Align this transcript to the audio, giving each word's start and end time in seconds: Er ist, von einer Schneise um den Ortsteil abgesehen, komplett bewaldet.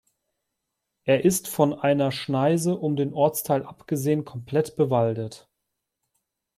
Er 1.03 1.25
ist, 1.25 1.47
von 1.47 1.75
einer 1.75 2.11
Schneise 2.11 2.75
um 2.75 2.95
den 2.95 3.13
Ortsteil 3.13 3.61
abgesehen, 3.63 4.25
komplett 4.25 4.75
bewaldet. 4.75 5.47